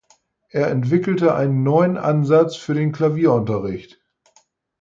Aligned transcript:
Er 0.49 0.67
entwickelte 0.71 1.35
einen 1.35 1.61
neuen 1.61 1.95
Ansatz 1.95 2.55
für 2.55 2.73
den 2.73 2.91
Klavierunterricht. 2.91 4.01